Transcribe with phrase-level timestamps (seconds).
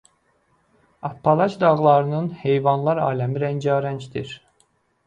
[1.09, 4.35] Appalaç dağlarının heyvanlar aləmi rəngarəngdir.